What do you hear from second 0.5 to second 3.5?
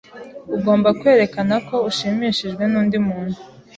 Ugomba kwerekana ko ushimishijwe nundi muntu.